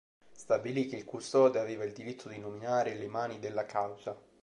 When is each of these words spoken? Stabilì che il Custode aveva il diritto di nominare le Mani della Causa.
Stabilì 0.31 0.87
che 0.87 0.95
il 0.95 1.05
Custode 1.05 1.59
aveva 1.59 1.83
il 1.83 1.93
diritto 1.93 2.27
di 2.27 2.39
nominare 2.39 2.95
le 2.95 3.07
Mani 3.07 3.37
della 3.37 3.67
Causa. 3.67 4.17